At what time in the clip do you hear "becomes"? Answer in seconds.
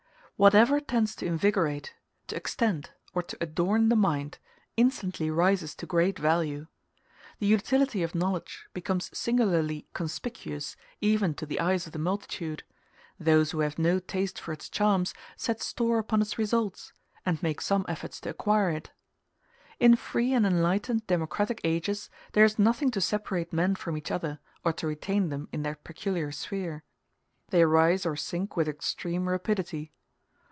8.73-9.15